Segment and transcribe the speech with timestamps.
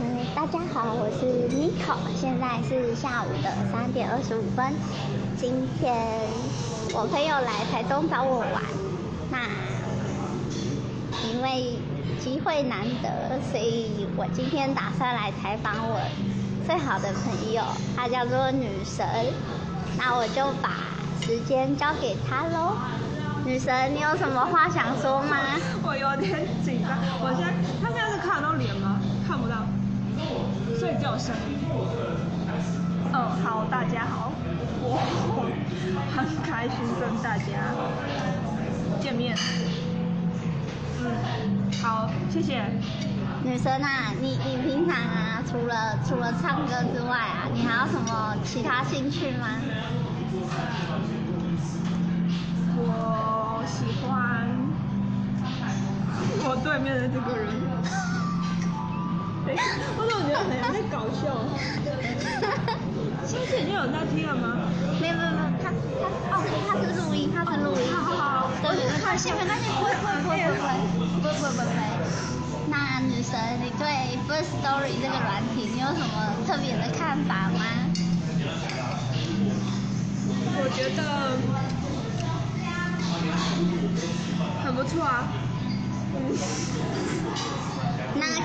[0.00, 4.72] 嗯，大家好，我是 Nico，现在是下午的三点二十五分。
[5.36, 5.94] 今天
[6.92, 8.62] 我朋友来台东找我玩，
[9.30, 9.38] 那
[11.28, 11.78] 因为
[12.18, 16.00] 机会难得，所以我今天打算来采访我
[16.66, 17.62] 最好的朋友，
[17.96, 19.06] 她叫做女神。
[19.98, 20.92] 那我就把
[21.22, 22.76] 时间交给她喽。
[23.46, 25.36] 女神，你有什么话想说吗？
[25.86, 29.00] 我有点紧张，我现在他现在是看得到脸吗？
[29.26, 29.56] 看不到。
[31.06, 31.58] 有声音。
[33.12, 34.32] 嗯，好，大家好，
[34.82, 34.98] 我
[36.16, 37.44] 很开心跟大家
[39.00, 39.36] 见面。
[41.00, 42.64] 嗯，好，谢谢。
[43.44, 49.46] 女生啊，你你平常啊，除了除了唱歌之外啊，你还有什么其他兴趣吗？
[52.78, 54.48] 我喜欢
[56.48, 57.65] 我对面的这个人。
[59.96, 61.24] 我怎么觉得好像在搞笑？
[63.26, 64.70] 之前你有在听了吗？
[65.00, 67.82] 没有没有没有，他他哦，他是录音，他是录音。
[67.90, 71.66] 好好好，对对对，放心，没关系，不会不会不会不会不会不会。
[72.68, 77.60] 那女神，你对 First Story 这个软体，你有什么特别的看法吗？
[80.58, 81.02] 我觉得
[84.64, 85.28] 很不错啊。
[86.12, 86.18] 那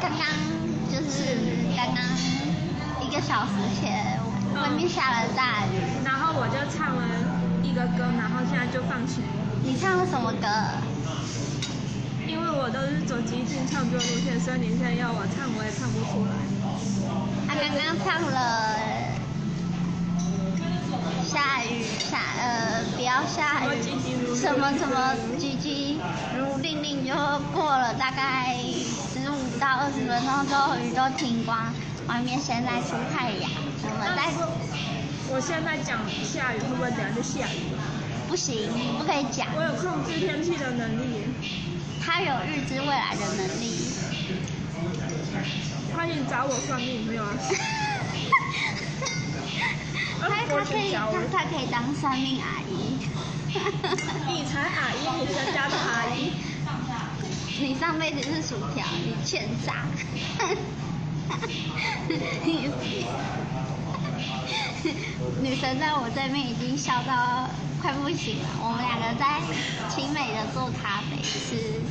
[0.00, 0.26] 刚刚。
[0.90, 1.36] 就是
[1.76, 2.02] 刚刚
[3.00, 4.18] 一个小时前，
[4.54, 7.04] 外面下了大雨，然后我就唱了
[7.62, 9.22] 一个歌，然后现在就放晴。
[9.62, 10.48] 你唱了什么歌？
[12.26, 13.98] 因为我都是走即兴唱歌？
[13.98, 16.32] 路线，所以你现在要我唱，我也唱不出来。
[17.46, 18.74] 他刚刚唱了
[21.22, 26.00] 下雨下呃不要下雨，什么什么唧唧
[26.36, 27.12] 如令令就
[27.52, 28.56] 过了大概。
[29.58, 31.74] 到二十分钟之后雨都停光，
[32.06, 33.50] 外面现在出太阳。
[33.82, 34.30] 我们在，
[35.30, 37.74] 我现在讲下雨会不会等下就下雨？
[38.28, 39.48] 不行，不可以讲。
[39.56, 41.24] 我有控制天气的能力。
[42.00, 43.66] 他有预知未来的能力。
[45.94, 47.34] 欢迎找我算命，没有啊？
[50.20, 51.00] 他他可以他
[51.32, 52.98] 他可以当算命阿姨。
[54.28, 56.32] 你才阿姨，你才家的阿姨。
[57.68, 59.84] 你上辈子是薯条，你欠炸。
[65.42, 67.46] 女神在我这边已经笑到
[67.82, 68.48] 快不行了。
[68.62, 69.42] 我们两个在
[69.94, 71.82] 清美的做咖啡，吃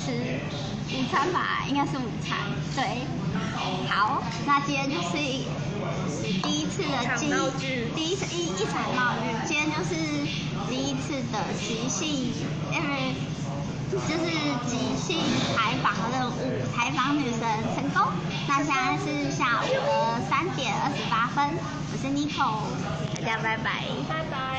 [0.00, 0.40] 吃
[0.96, 2.38] 午餐吧，应该是午餐。
[2.74, 3.04] 对，
[3.86, 5.18] 好，那今天就是
[6.40, 7.28] 第一次的即
[7.94, 9.94] 第一次一一场闹剧，今天就是
[10.70, 12.32] 第一次的即兴，
[12.72, 13.12] 因为。
[17.12, 17.40] 女神
[17.74, 18.12] 成功。
[18.48, 21.50] 那现在是下午的三点二十八分，
[21.92, 22.64] 我是 Nico，
[23.24, 23.84] 大家拜拜。
[24.08, 24.44] 拜拜。